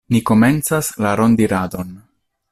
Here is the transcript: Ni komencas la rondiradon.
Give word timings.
Ni 0.13 0.19
komencas 0.29 0.89
la 1.05 1.11
rondiradon. 1.19 1.93